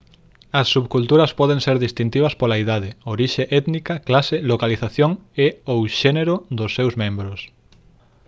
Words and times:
as 0.59 0.67
subculturas 0.73 1.31
poden 1.39 1.59
ser 1.65 1.77
distintivas 1.85 2.33
pola 2.39 2.59
idade 2.63 2.89
orixe 3.13 3.43
étnica 3.59 3.93
clase 4.07 4.35
localización 4.51 5.11
e/ou 5.45 5.79
xénero 6.01 6.35
dos 6.57 6.71
seus 6.77 6.93
membros 7.03 7.39